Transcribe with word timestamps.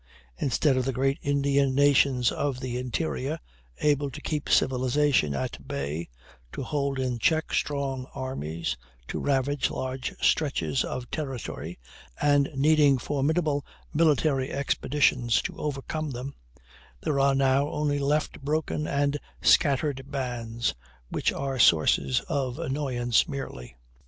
Instead 0.39 0.77
of 0.77 0.85
the 0.85 0.93
great 0.93 1.19
Indian 1.21 1.75
nations 1.75 2.31
of 2.31 2.59
the 2.59 2.75
interior, 2.79 3.37
able 3.81 4.09
to 4.09 4.19
keep 4.19 4.49
civilization 4.49 5.35
at 5.35 5.67
bay, 5.67 6.09
to 6.51 6.63
hold 6.63 6.97
in 6.97 7.19
check 7.19 7.53
strong 7.53 8.07
armies, 8.15 8.75
to 9.07 9.19
ravage 9.19 9.69
large 9.69 10.15
stretches 10.19 10.83
of 10.83 11.11
territory, 11.11 11.77
and 12.19 12.49
needing 12.55 12.97
formidable 12.97 13.63
military 13.93 14.49
expeditions 14.51 15.39
to 15.39 15.55
overcome 15.57 16.09
them, 16.09 16.33
there 17.03 17.19
are 17.19 17.35
now 17.35 17.69
only 17.69 17.99
left 17.99 18.41
broken 18.41 18.87
and 18.87 19.19
scattered 19.43 20.09
bands, 20.09 20.73
which 21.09 21.31
are 21.31 21.59
sources 21.59 22.21
of 22.21 22.57
annoyance 22.57 23.27
merely. 23.27 23.75